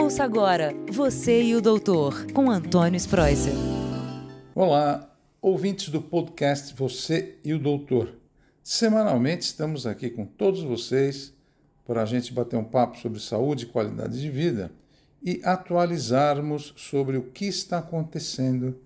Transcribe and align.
Ouça 0.00 0.22
agora 0.22 0.72
Você 0.92 1.42
e 1.42 1.56
o 1.56 1.60
Doutor, 1.60 2.30
com 2.32 2.48
Antônio 2.48 2.96
Spreuser. 2.96 3.52
Olá, 4.54 5.12
ouvintes 5.42 5.88
do 5.88 6.00
podcast 6.00 6.72
Você 6.76 7.36
e 7.44 7.52
o 7.52 7.58
Doutor. 7.58 8.14
Semanalmente 8.62 9.42
estamos 9.42 9.88
aqui 9.88 10.08
com 10.08 10.24
todos 10.24 10.62
vocês 10.62 11.34
para 11.84 12.00
a 12.00 12.04
gente 12.04 12.32
bater 12.32 12.56
um 12.56 12.62
papo 12.62 12.96
sobre 12.96 13.18
saúde 13.18 13.64
e 13.64 13.68
qualidade 13.68 14.20
de 14.20 14.30
vida 14.30 14.70
e 15.20 15.40
atualizarmos 15.42 16.72
sobre 16.76 17.16
o 17.16 17.24
que 17.24 17.46
está 17.46 17.78
acontecendo 17.78 18.78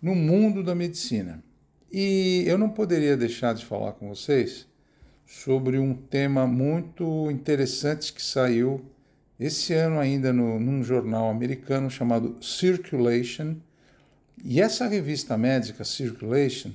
no 0.00 0.14
mundo 0.14 0.62
da 0.62 0.76
medicina. 0.76 1.42
E 1.92 2.44
eu 2.46 2.56
não 2.56 2.70
poderia 2.70 3.16
deixar 3.16 3.52
de 3.52 3.64
falar 3.64 3.94
com 3.94 4.08
vocês 4.08 4.68
sobre 5.26 5.76
um 5.80 5.92
tema 5.92 6.46
muito 6.46 7.28
interessante 7.32 8.12
que 8.12 8.22
saiu 8.22 8.91
esse 9.44 9.74
ano 9.74 9.98
ainda 9.98 10.32
no, 10.32 10.60
num 10.60 10.82
jornal 10.82 11.30
americano 11.30 11.90
chamado 11.90 12.36
Circulation. 12.40 13.56
E 14.44 14.60
essa 14.60 14.86
revista 14.86 15.36
médica, 15.36 15.84
Circulation, 15.84 16.70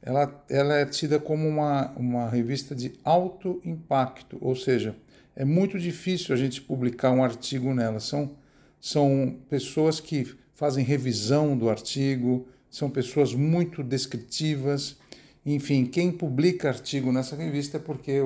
ela, 0.00 0.44
ela 0.48 0.74
é 0.76 0.84
tida 0.84 1.18
como 1.18 1.46
uma, 1.48 1.90
uma 1.96 2.28
revista 2.28 2.74
de 2.74 2.92
alto 3.04 3.60
impacto, 3.64 4.36
ou 4.40 4.56
seja, 4.56 4.96
é 5.34 5.44
muito 5.44 5.78
difícil 5.78 6.34
a 6.34 6.38
gente 6.38 6.60
publicar 6.60 7.10
um 7.10 7.24
artigo 7.24 7.72
nela. 7.72 8.00
São, 8.00 8.32
são 8.80 9.36
pessoas 9.48 10.00
que 10.00 10.34
fazem 10.54 10.84
revisão 10.84 11.56
do 11.56 11.70
artigo, 11.70 12.46
são 12.70 12.90
pessoas 12.90 13.34
muito 13.34 13.82
descritivas. 13.82 14.96
Enfim, 15.44 15.86
quem 15.86 16.12
publica 16.12 16.68
artigo 16.68 17.10
nessa 17.12 17.34
revista 17.34 17.78
é 17.78 17.80
porque 17.80 18.20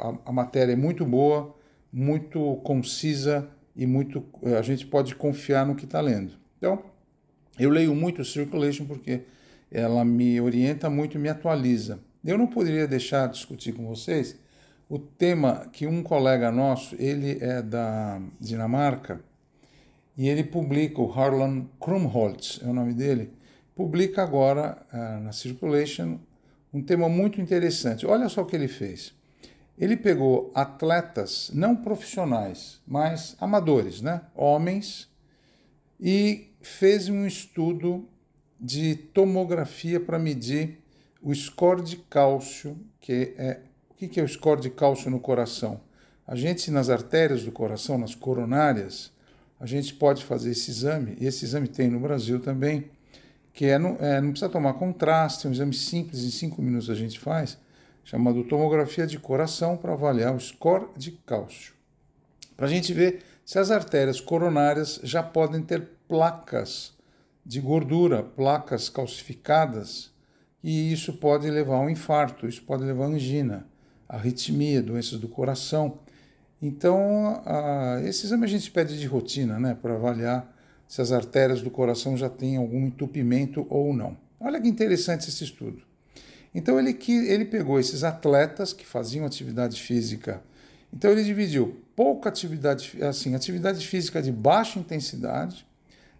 a, 0.00 0.14
a 0.26 0.32
matéria 0.32 0.72
é 0.72 0.76
muito 0.76 1.04
boa, 1.04 1.54
muito 1.94 2.56
concisa 2.64 3.48
e 3.76 3.86
muito 3.86 4.24
a 4.58 4.62
gente 4.62 4.84
pode 4.84 5.14
confiar 5.14 5.64
no 5.64 5.76
que 5.76 5.84
está 5.84 6.00
lendo. 6.00 6.32
Então, 6.58 6.82
eu 7.56 7.70
leio 7.70 7.94
muito 7.94 8.24
Circulation 8.24 8.84
porque 8.84 9.22
ela 9.70 10.04
me 10.04 10.40
orienta 10.40 10.90
muito 10.90 11.16
e 11.16 11.20
me 11.20 11.28
atualiza. 11.28 12.00
Eu 12.24 12.36
não 12.36 12.48
poderia 12.48 12.88
deixar 12.88 13.28
de 13.28 13.34
discutir 13.34 13.72
com 13.72 13.86
vocês 13.86 14.36
o 14.88 14.98
tema 14.98 15.68
que 15.72 15.86
um 15.86 16.02
colega 16.02 16.50
nosso, 16.50 16.96
ele 16.98 17.38
é 17.40 17.62
da 17.62 18.20
Dinamarca, 18.40 19.20
e 20.16 20.28
ele 20.28 20.44
publica, 20.44 21.00
o 21.00 21.12
Harlan 21.12 21.66
Krumholtz 21.80 22.60
é 22.62 22.66
o 22.66 22.72
nome 22.72 22.92
dele, 22.92 23.32
publica 23.74 24.22
agora 24.22 24.78
uh, 24.92 25.22
na 25.22 25.32
Circulation 25.32 26.18
um 26.72 26.82
tema 26.82 27.08
muito 27.08 27.40
interessante. 27.40 28.04
Olha 28.06 28.28
só 28.28 28.42
o 28.42 28.46
que 28.46 28.56
ele 28.56 28.68
fez. 28.68 29.14
Ele 29.78 29.96
pegou 29.96 30.52
atletas 30.54 31.50
não 31.52 31.74
profissionais, 31.74 32.80
mas 32.86 33.36
amadores, 33.40 34.00
né? 34.00 34.22
homens, 34.34 35.08
e 36.00 36.52
fez 36.62 37.08
um 37.08 37.26
estudo 37.26 38.08
de 38.60 38.94
tomografia 38.94 39.98
para 39.98 40.18
medir 40.18 40.78
o 41.20 41.34
score 41.34 41.82
de 41.82 41.96
cálcio, 41.96 42.78
que 43.00 43.34
é 43.36 43.60
o 43.90 43.94
que 43.94 44.20
é 44.20 44.22
o 44.22 44.28
score 44.28 44.60
de 44.60 44.70
cálcio 44.70 45.10
no 45.10 45.20
coração? 45.20 45.80
A 46.26 46.34
gente, 46.34 46.70
nas 46.70 46.88
artérias 46.88 47.44
do 47.44 47.52
coração, 47.52 47.96
nas 47.96 48.14
coronárias, 48.14 49.12
a 49.60 49.66
gente 49.66 49.94
pode 49.94 50.24
fazer 50.24 50.50
esse 50.50 50.70
exame, 50.70 51.16
e 51.20 51.26
esse 51.26 51.44
exame 51.44 51.68
tem 51.68 51.88
no 51.88 52.00
Brasil 52.00 52.40
também, 52.40 52.90
que 53.52 53.66
é, 53.66 53.78
não, 53.78 53.96
é, 54.00 54.20
não 54.20 54.30
precisa 54.30 54.50
tomar 54.50 54.74
contraste, 54.74 55.46
é 55.46 55.50
um 55.50 55.52
exame 55.52 55.72
simples, 55.72 56.24
em 56.24 56.30
cinco 56.30 56.60
minutos 56.60 56.90
a 56.90 56.94
gente 56.94 57.20
faz, 57.20 57.56
chamado 58.04 58.44
tomografia 58.44 59.06
de 59.06 59.18
coração, 59.18 59.76
para 59.76 59.92
avaliar 59.92 60.34
o 60.34 60.40
score 60.40 60.86
de 60.96 61.12
cálcio. 61.12 61.74
Para 62.56 62.66
a 62.66 62.70
gente 62.70 62.92
ver 62.92 63.22
se 63.44 63.58
as 63.58 63.70
artérias 63.70 64.20
coronárias 64.20 65.00
já 65.02 65.22
podem 65.22 65.62
ter 65.62 65.88
placas 66.08 66.92
de 67.44 67.60
gordura, 67.60 68.22
placas 68.22 68.88
calcificadas, 68.88 70.12
e 70.62 70.92
isso 70.92 71.14
pode 71.14 71.50
levar 71.50 71.76
a 71.76 71.80
um 71.80 71.90
infarto, 71.90 72.46
isso 72.46 72.62
pode 72.62 72.84
levar 72.84 73.04
a 73.04 73.08
angina 73.08 73.66
arritmia, 74.08 74.82
doenças 74.82 75.18
do 75.18 75.28
coração. 75.28 75.98
Então, 76.60 77.42
a, 77.44 78.00
esse 78.04 78.26
exame 78.26 78.44
a 78.44 78.48
gente 78.48 78.70
pede 78.70 78.98
de 78.98 79.06
rotina, 79.06 79.58
né, 79.58 79.76
para 79.80 79.94
avaliar 79.94 80.54
se 80.86 81.00
as 81.00 81.12
artérias 81.12 81.60
do 81.60 81.70
coração 81.70 82.16
já 82.16 82.28
têm 82.28 82.56
algum 82.56 82.86
entupimento 82.86 83.66
ou 83.68 83.92
não. 83.92 84.16
Olha 84.38 84.60
que 84.60 84.68
interessante 84.68 85.28
esse 85.28 85.44
estudo. 85.44 85.82
Então, 86.54 86.78
ele, 86.78 86.96
ele 87.08 87.44
pegou 87.44 87.80
esses 87.80 88.04
atletas 88.04 88.72
que 88.72 88.86
faziam 88.86 89.26
atividade 89.26 89.80
física. 89.80 90.42
Então, 90.92 91.10
ele 91.10 91.24
dividiu 91.24 91.80
pouca 91.96 92.28
atividade, 92.28 93.02
assim, 93.02 93.34
atividade 93.34 93.84
física 93.86 94.22
de 94.22 94.30
baixa 94.30 94.78
intensidade, 94.78 95.66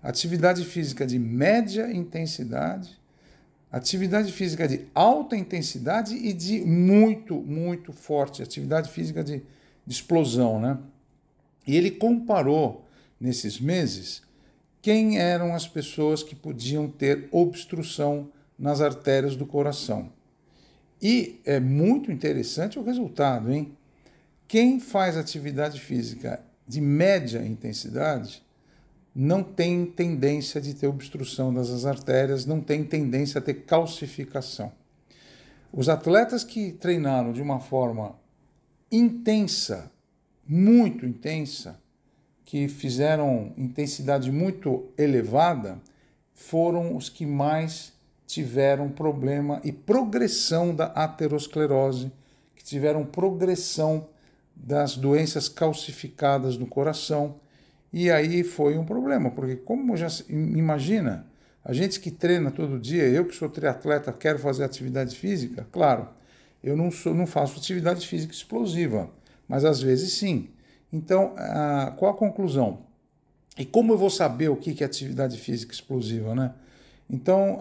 atividade 0.03 0.65
física 0.65 1.07
de 1.07 1.19
média 1.19 1.91
intensidade 1.93 2.99
atividade 3.75 4.31
física 4.31 4.69
de 4.69 4.87
alta 4.95 5.37
intensidade 5.37 6.15
e 6.15 6.33
de 6.33 6.61
muito, 6.61 7.35
muito 7.35 7.93
forte, 7.93 8.41
atividade 8.41 8.89
física 8.89 9.25
de, 9.25 9.43
de 9.85 9.93
explosão, 9.93 10.61
né? 10.61 10.79
E 11.67 11.77
ele 11.77 11.91
comparou 11.91 12.87
nesses 13.21 13.59
meses 13.59 14.23
quem 14.81 15.19
eram 15.19 15.53
as 15.53 15.67
pessoas 15.67 16.23
que 16.23 16.37
podiam 16.37 16.89
ter 16.89 17.27
obstrução 17.33 18.31
nas 18.57 18.81
artérias 18.81 19.35
do 19.35 19.45
coração. 19.45 20.13
E 21.05 21.39
é 21.45 21.61
muito 21.61 22.11
interessante 22.11 22.79
o 22.79 22.83
resultado, 22.83 23.53
hein? 23.53 23.77
Quem 24.49 24.81
faz 24.81 25.19
atividade 25.19 25.79
física 25.79 26.43
de 26.67 26.81
média 26.81 27.45
intensidade 27.45 28.43
não 29.15 29.43
tem 29.43 29.85
tendência 29.85 30.63
de 30.63 30.73
ter 30.73 30.87
obstrução 30.87 31.53
das 31.53 31.85
artérias, 31.85 32.47
não 32.47 32.59
tem 32.59 32.83
tendência 32.83 33.39
a 33.39 33.43
ter 33.43 33.67
calcificação. 33.67 34.73
Os 35.71 35.91
atletas 35.91 36.43
que 36.43 36.73
treinaram 36.73 37.35
de 37.35 37.43
uma 37.43 37.61
forma 37.61 38.19
intensa, 38.91 39.93
muito 40.49 41.05
intensa, 41.05 41.79
que 42.47 42.67
fizeram 42.67 43.53
intensidade 43.59 44.33
muito 44.33 44.89
elevada, 44.97 45.79
foram 46.33 46.97
os 46.97 47.11
que 47.11 47.27
mais 47.27 47.94
tiveram 48.35 48.89
problema 48.89 49.61
e 49.63 49.71
progressão 49.71 50.75
da 50.75 50.87
aterosclerose, 50.87 52.11
que 52.57 52.65
tiveram 52.65 53.05
progressão 53.05 54.09
das 54.57 54.97
doenças 54.97 55.49
calcificadas 55.49 56.57
no 56.57 56.67
coração, 56.67 57.37
e 57.93 58.11
aí 58.11 58.43
foi 58.43 58.77
um 58.77 58.85
problema, 58.85 59.31
porque 59.31 59.55
como 59.55 59.97
já 59.97 60.09
imagina, 60.29 61.29
a 61.65 61.73
gente 61.73 62.01
que 62.01 62.11
treina 62.11 62.51
todo 62.51 62.81
dia, 62.81 63.05
eu 63.05 63.25
que 63.25 63.37
sou 63.37 63.49
triatleta, 63.49 64.13
quero 64.13 64.41
fazer 64.41 64.65
atividade 64.65 65.15
física, 65.15 65.65
claro, 65.71 66.09
eu 66.61 66.77
não, 66.77 66.91
sou, 66.91 67.15
não 67.15 67.29
faço 67.29 67.57
atividade 67.57 68.05
física 68.05 68.33
explosiva, 68.33 69.11
mas 69.47 69.65
às 69.65 69.81
vezes 69.81 70.13
sim. 70.15 70.49
Então, 70.93 71.35
a, 71.37 71.95
qual 71.97 72.11
a 72.11 72.17
conclusão? 72.17 72.81
E 73.57 73.65
como 73.65 73.93
eu 73.93 73.99
vou 73.99 74.11
saber 74.11 74.49
o 74.49 74.57
que 74.57 74.83
é 74.83 74.87
atividade 74.87 75.39
física 75.39 75.73
explosiva, 75.73 76.35
né? 76.35 76.53
Então, 77.09 77.59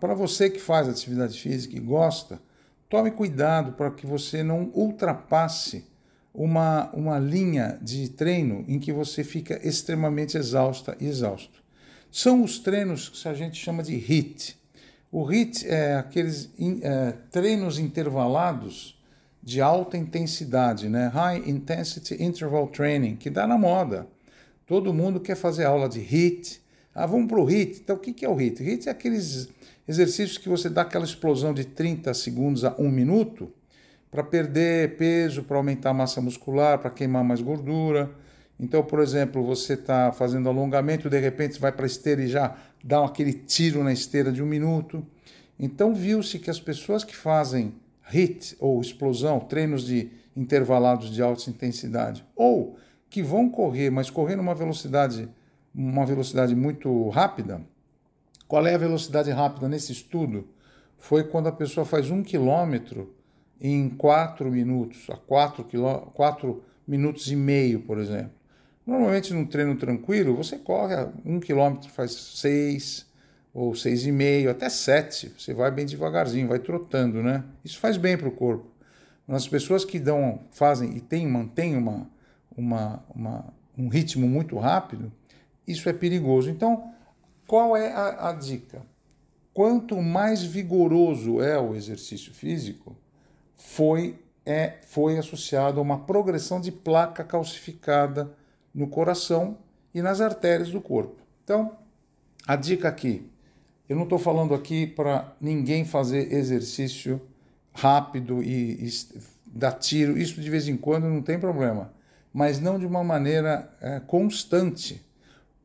para 0.00 0.14
você 0.14 0.48
que 0.48 0.60
faz 0.60 0.88
atividade 0.88 1.38
física 1.38 1.76
e 1.76 1.80
gosta, 1.80 2.40
tome 2.88 3.10
cuidado 3.10 3.72
para 3.72 3.90
que 3.90 4.06
você 4.06 4.42
não 4.42 4.70
ultrapasse 4.74 5.84
uma, 6.32 6.90
uma 6.92 7.18
linha 7.18 7.78
de 7.82 8.08
treino 8.08 8.64
em 8.68 8.78
que 8.78 8.92
você 8.92 9.24
fica 9.24 9.60
extremamente 9.66 10.38
exausta 10.38 10.96
e 11.00 11.06
exausto. 11.06 11.62
São 12.10 12.42
os 12.42 12.58
treinos 12.58 13.08
que 13.08 13.28
a 13.28 13.34
gente 13.34 13.58
chama 13.58 13.82
de 13.82 13.94
HIT. 13.94 14.56
O 15.10 15.24
HIT 15.24 15.66
é 15.68 15.96
aqueles 15.96 16.50
é, 16.82 17.12
treinos 17.30 17.78
intervalados 17.78 18.98
de 19.42 19.60
alta 19.60 19.96
intensidade, 19.96 20.88
né? 20.88 21.08
High 21.08 21.48
Intensity 21.48 22.22
Interval 22.22 22.68
Training, 22.68 23.16
que 23.16 23.30
dá 23.30 23.46
na 23.46 23.58
moda. 23.58 24.06
Todo 24.66 24.92
mundo 24.92 25.20
quer 25.20 25.36
fazer 25.36 25.64
aula 25.64 25.88
de 25.88 26.00
HIT. 26.00 26.60
Ah, 27.00 27.06
vamos 27.06 27.28
para 27.28 27.38
o 27.38 27.44
HIT. 27.44 27.80
Então, 27.84 27.94
o 27.94 27.98
que 28.00 28.24
é 28.24 28.28
o 28.28 28.34
HIT? 28.34 28.60
HIT 28.60 28.88
é 28.88 28.90
aqueles 28.90 29.48
exercícios 29.86 30.36
que 30.36 30.48
você 30.48 30.68
dá 30.68 30.82
aquela 30.82 31.04
explosão 31.04 31.54
de 31.54 31.64
30 31.64 32.12
segundos 32.12 32.64
a 32.64 32.74
1 32.76 32.90
minuto 32.90 33.52
para 34.10 34.24
perder 34.24 34.96
peso, 34.96 35.44
para 35.44 35.56
aumentar 35.58 35.90
a 35.90 35.94
massa 35.94 36.20
muscular, 36.20 36.76
para 36.80 36.90
queimar 36.90 37.22
mais 37.22 37.40
gordura. 37.40 38.10
Então, 38.58 38.82
por 38.82 38.98
exemplo, 38.98 39.44
você 39.44 39.74
está 39.74 40.10
fazendo 40.10 40.48
alongamento, 40.48 41.08
de 41.08 41.20
repente 41.20 41.60
vai 41.60 41.70
para 41.70 41.84
a 41.84 41.86
esteira 41.86 42.20
e 42.20 42.26
já 42.26 42.56
dá 42.82 43.04
aquele 43.04 43.32
tiro 43.32 43.84
na 43.84 43.92
esteira 43.92 44.32
de 44.32 44.42
um 44.42 44.46
minuto. 44.46 45.06
Então, 45.56 45.94
viu-se 45.94 46.40
que 46.40 46.50
as 46.50 46.58
pessoas 46.58 47.04
que 47.04 47.14
fazem 47.14 47.74
HIT 48.12 48.56
ou 48.58 48.80
explosão, 48.80 49.38
treinos 49.38 49.86
de 49.86 50.10
intervalados 50.36 51.14
de 51.14 51.22
alta 51.22 51.48
intensidade, 51.48 52.24
ou 52.34 52.76
que 53.08 53.22
vão 53.22 53.48
correr, 53.48 53.88
mas 53.88 54.10
correr 54.10 54.34
numa 54.34 54.52
velocidade, 54.52 55.28
uma 55.78 56.04
velocidade 56.04 56.56
muito 56.56 57.08
rápida. 57.10 57.62
Qual 58.48 58.66
é 58.66 58.74
a 58.74 58.78
velocidade 58.78 59.30
rápida 59.30 59.68
nesse 59.68 59.92
estudo? 59.92 60.48
Foi 60.98 61.22
quando 61.22 61.46
a 61.46 61.52
pessoa 61.52 61.86
faz 61.86 62.10
um 62.10 62.20
quilômetro 62.20 63.14
em 63.60 63.88
4 63.88 64.50
minutos, 64.50 65.08
a 65.08 65.16
4, 65.16 65.62
quilô, 65.64 66.00
4 66.14 66.62
minutos 66.86 67.30
e 67.30 67.36
meio, 67.36 67.80
por 67.80 67.98
exemplo. 67.98 68.32
Normalmente, 68.84 69.32
num 69.32 69.46
treino 69.46 69.76
tranquilo, 69.76 70.34
você 70.34 70.56
corre 70.56 70.94
um 71.24 71.38
quilômetro, 71.38 71.88
faz 71.90 72.12
seis 72.12 73.06
ou 73.54 73.74
seis 73.74 74.04
e 74.04 74.10
meio, 74.10 74.50
até 74.50 74.68
sete. 74.68 75.32
Você 75.38 75.54
vai 75.54 75.70
bem 75.70 75.86
devagarzinho, 75.86 76.48
vai 76.48 76.58
trotando, 76.58 77.22
né? 77.22 77.44
Isso 77.64 77.78
faz 77.78 77.96
bem 77.96 78.16
para 78.16 78.28
o 78.28 78.32
corpo. 78.32 78.66
As 79.28 79.46
pessoas 79.46 79.84
que 79.84 80.00
dão, 80.00 80.40
fazem 80.50 80.96
e 80.96 81.00
tem, 81.00 81.28
mantêm 81.28 81.76
uma, 81.76 82.08
uma, 82.56 83.04
uma, 83.14 83.44
um 83.76 83.88
ritmo 83.88 84.26
muito 84.26 84.58
rápido, 84.58 85.12
isso 85.68 85.88
é 85.88 85.92
perigoso. 85.92 86.50
Então, 86.50 86.92
qual 87.46 87.76
é 87.76 87.92
a, 87.92 88.30
a 88.30 88.32
dica? 88.32 88.82
Quanto 89.52 90.00
mais 90.00 90.42
vigoroso 90.42 91.40
é 91.40 91.58
o 91.58 91.74
exercício 91.74 92.32
físico, 92.32 92.96
foi, 93.56 94.18
é, 94.46 94.78
foi 94.86 95.18
associado 95.18 95.78
a 95.78 95.82
uma 95.82 96.00
progressão 96.00 96.60
de 96.60 96.72
placa 96.72 97.22
calcificada 97.22 98.32
no 98.74 98.88
coração 98.88 99.58
e 99.92 100.00
nas 100.00 100.20
artérias 100.20 100.70
do 100.70 100.80
corpo. 100.80 101.16
Então, 101.44 101.76
a 102.46 102.56
dica 102.56 102.88
aqui, 102.88 103.28
eu 103.88 103.96
não 103.96 104.04
estou 104.04 104.18
falando 104.18 104.54
aqui 104.54 104.86
para 104.86 105.34
ninguém 105.40 105.84
fazer 105.84 106.32
exercício 106.32 107.20
rápido 107.72 108.42
e, 108.42 108.86
e, 108.86 108.90
dar 109.46 109.72
tiro, 109.72 110.18
isso 110.18 110.40
de 110.40 110.50
vez 110.50 110.68
em 110.68 110.76
quando 110.76 111.08
não 111.08 111.22
tem 111.22 111.38
problema, 111.38 111.92
mas 112.32 112.60
não 112.60 112.78
de 112.78 112.86
uma 112.86 113.02
maneira 113.02 113.70
é, 113.80 114.00
constante. 114.00 115.04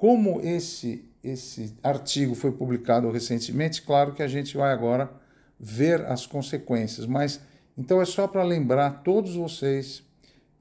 Como 0.03 0.41
esse, 0.41 1.05
esse 1.23 1.77
artigo 1.81 2.35
foi 2.35 2.51
publicado 2.51 3.09
recentemente, 3.09 3.81
claro 3.81 4.13
que 4.13 4.21
a 4.21 4.27
gente 4.27 4.57
vai 4.57 4.73
agora 4.73 5.09
ver 5.57 6.01
as 6.07 6.25
consequências, 6.25 7.05
mas 7.05 7.39
então 7.77 8.01
é 8.01 8.05
só 8.05 8.27
para 8.27 8.43
lembrar 8.43 9.01
todos 9.01 9.35
vocês 9.37 10.03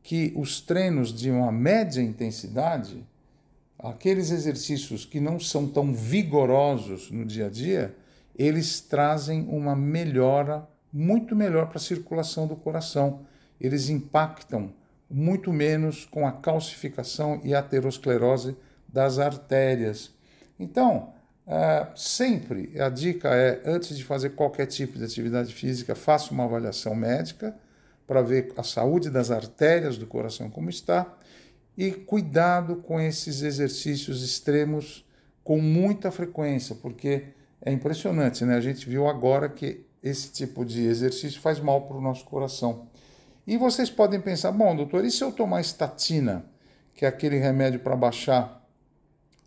que 0.00 0.32
os 0.36 0.60
treinos 0.60 1.12
de 1.12 1.28
uma 1.28 1.50
média 1.50 2.00
intensidade, 2.00 3.04
aqueles 3.76 4.30
exercícios 4.30 5.04
que 5.04 5.18
não 5.18 5.40
são 5.40 5.66
tão 5.66 5.92
vigorosos 5.92 7.10
no 7.10 7.24
dia 7.24 7.46
a 7.46 7.50
dia, 7.50 7.96
eles 8.38 8.80
trazem 8.80 9.48
uma 9.48 9.74
melhora 9.74 10.68
muito 10.92 11.34
melhor 11.34 11.66
para 11.66 11.78
a 11.78 11.80
circulação 11.80 12.46
do 12.46 12.54
coração. 12.54 13.22
Eles 13.60 13.88
impactam 13.88 14.72
muito 15.10 15.52
menos 15.52 16.04
com 16.04 16.28
a 16.28 16.30
calcificação 16.30 17.40
e 17.42 17.56
aterosclerose 17.56 18.54
das 18.92 19.18
artérias. 19.18 20.12
Então, 20.58 21.12
uh, 21.46 21.98
sempre 21.98 22.80
a 22.80 22.88
dica 22.88 23.28
é, 23.34 23.62
antes 23.64 23.96
de 23.96 24.04
fazer 24.04 24.30
qualquer 24.30 24.66
tipo 24.66 24.98
de 24.98 25.04
atividade 25.04 25.52
física, 25.54 25.94
faça 25.94 26.32
uma 26.32 26.44
avaliação 26.44 26.94
médica 26.94 27.56
para 28.06 28.20
ver 28.20 28.52
a 28.56 28.62
saúde 28.62 29.08
das 29.08 29.30
artérias 29.30 29.96
do 29.96 30.06
coração 30.06 30.50
como 30.50 30.68
está 30.68 31.16
e 31.76 31.90
cuidado 31.90 32.76
com 32.76 33.00
esses 33.00 33.42
exercícios 33.42 34.22
extremos 34.22 35.06
com 35.42 35.58
muita 35.58 36.10
frequência, 36.10 36.74
porque 36.74 37.24
é 37.60 37.72
impressionante, 37.72 38.44
né? 38.44 38.56
A 38.56 38.60
gente 38.60 38.88
viu 38.88 39.08
agora 39.08 39.48
que 39.48 39.84
esse 40.02 40.30
tipo 40.30 40.64
de 40.64 40.86
exercício 40.86 41.40
faz 41.40 41.60
mal 41.60 41.82
para 41.82 41.96
o 41.96 42.00
nosso 42.00 42.24
coração. 42.24 42.88
E 43.46 43.56
vocês 43.56 43.88
podem 43.90 44.20
pensar, 44.20 44.52
bom, 44.52 44.76
doutor, 44.76 45.04
e 45.04 45.10
se 45.10 45.22
eu 45.22 45.32
tomar 45.32 45.60
estatina, 45.60 46.44
que 46.94 47.04
é 47.04 47.08
aquele 47.08 47.38
remédio 47.38 47.80
para 47.80 47.96
baixar 47.96 48.61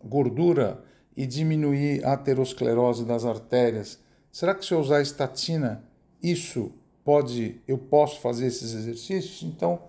gordura 0.06 0.82
e 1.16 1.26
diminuir 1.26 2.04
a 2.04 2.12
aterosclerose 2.12 3.04
das 3.04 3.24
artérias, 3.24 3.98
será 4.30 4.54
que 4.54 4.64
se 4.64 4.72
eu 4.72 4.80
usar 4.80 5.00
estatina, 5.00 5.82
isso 6.22 6.72
pode, 7.04 7.60
eu 7.66 7.78
posso 7.78 8.20
fazer 8.20 8.46
esses 8.46 8.74
exercícios? 8.74 9.42
Então, 9.42 9.80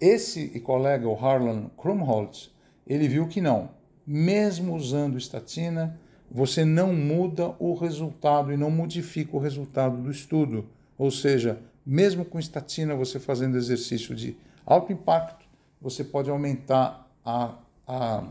esse 0.00 0.48
colega, 0.60 1.08
o 1.08 1.14
Harlan 1.14 1.70
Krumholtz, 1.76 2.50
ele 2.86 3.08
viu 3.08 3.26
que 3.26 3.40
não. 3.40 3.70
Mesmo 4.06 4.74
usando 4.74 5.16
estatina, 5.16 5.98
você 6.30 6.64
não 6.64 6.92
muda 6.92 7.54
o 7.58 7.74
resultado 7.74 8.52
e 8.52 8.56
não 8.56 8.70
modifica 8.70 9.36
o 9.36 9.40
resultado 9.40 9.96
do 9.96 10.10
estudo. 10.10 10.66
Ou 10.98 11.10
seja, 11.10 11.60
mesmo 11.84 12.24
com 12.24 12.38
estatina, 12.38 12.94
você 12.94 13.18
fazendo 13.18 13.56
exercício 13.56 14.14
de 14.14 14.36
alto 14.64 14.92
impacto, 14.92 15.46
você 15.80 16.02
pode 16.02 16.28
aumentar 16.28 17.08
a, 17.24 17.54
a, 17.86 18.24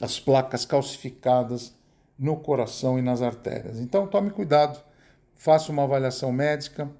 as 0.00 0.18
placas 0.20 0.64
calcificadas 0.64 1.74
no 2.18 2.36
coração 2.36 2.98
e 2.98 3.02
nas 3.02 3.22
artérias. 3.22 3.78
Então, 3.78 4.06
tome 4.06 4.30
cuidado, 4.30 4.80
faça 5.36 5.70
uma 5.70 5.84
avaliação 5.84 6.32
médica, 6.32 6.90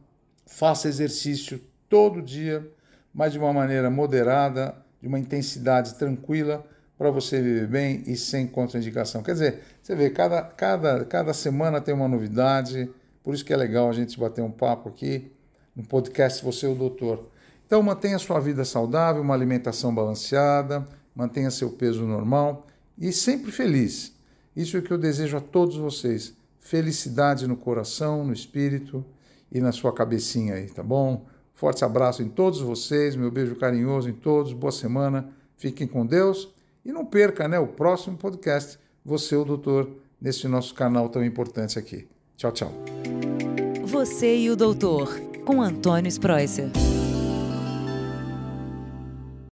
faça 0.46 0.88
exercício 0.88 1.60
todo 1.88 2.22
dia, 2.22 2.66
mas 3.12 3.32
de 3.32 3.38
uma 3.38 3.52
maneira 3.52 3.90
moderada, 3.90 4.74
de 5.00 5.08
uma 5.08 5.18
intensidade 5.18 5.94
tranquila, 5.94 6.64
para 6.96 7.10
você 7.10 7.40
viver 7.40 7.68
bem 7.68 8.02
e 8.06 8.16
sem 8.16 8.46
contraindicação. 8.46 9.22
Quer 9.22 9.32
dizer, 9.32 9.60
você 9.80 9.94
vê, 9.94 10.10
cada, 10.10 10.42
cada, 10.42 11.04
cada 11.04 11.32
semana 11.32 11.80
tem 11.80 11.94
uma 11.94 12.08
novidade, 12.08 12.90
por 13.22 13.34
isso 13.34 13.44
que 13.44 13.52
é 13.52 13.56
legal 13.56 13.88
a 13.88 13.92
gente 13.92 14.18
bater 14.18 14.42
um 14.42 14.50
papo 14.50 14.88
aqui 14.88 15.30
no 15.76 15.84
podcast 15.84 16.44
Você 16.44 16.66
é 16.66 16.68
o 16.68 16.74
Doutor. 16.74 17.30
Então 17.66 17.80
mantenha 17.82 18.18
sua 18.18 18.40
vida 18.40 18.64
saudável, 18.64 19.22
uma 19.22 19.34
alimentação 19.34 19.94
balanceada, 19.94 20.86
mantenha 21.14 21.50
seu 21.52 21.70
peso 21.70 22.04
normal 22.04 22.66
e 22.98 23.12
sempre 23.12 23.52
feliz. 23.52 24.12
Isso 24.56 24.76
é 24.76 24.80
o 24.80 24.82
que 24.82 24.92
eu 24.92 24.98
desejo 24.98 25.36
a 25.36 25.40
todos 25.40 25.76
vocês. 25.76 26.34
Felicidade 26.60 27.46
no 27.46 27.56
coração, 27.56 28.24
no 28.24 28.32
espírito 28.32 29.04
e 29.50 29.60
na 29.60 29.72
sua 29.72 29.92
cabecinha 29.92 30.54
aí, 30.54 30.66
tá 30.66 30.82
bom? 30.82 31.26
Forte 31.54 31.84
abraço 31.84 32.22
em 32.22 32.28
todos 32.28 32.60
vocês, 32.60 33.16
meu 33.16 33.30
beijo 33.30 33.56
carinhoso 33.56 34.08
em 34.08 34.12
todos, 34.12 34.52
boa 34.52 34.70
semana, 34.70 35.28
fiquem 35.56 35.86
com 35.86 36.06
Deus 36.06 36.48
e 36.84 36.92
não 36.92 37.04
perca 37.04 37.48
né, 37.48 37.58
o 37.58 37.66
próximo 37.66 38.16
podcast, 38.16 38.78
Você, 39.04 39.34
o 39.34 39.44
Doutor, 39.44 39.90
nesse 40.20 40.46
nosso 40.46 40.74
canal 40.74 41.08
tão 41.08 41.24
importante 41.24 41.78
aqui. 41.78 42.06
Tchau, 42.36 42.52
tchau. 42.52 42.72
Você 43.84 44.38
e 44.38 44.50
o 44.50 44.56
Doutor, 44.56 45.20
com 45.44 45.62
Antônio 45.62 46.08
Spreuser. 46.08 46.70